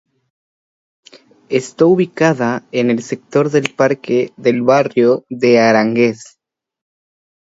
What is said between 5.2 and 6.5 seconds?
de Aranjuez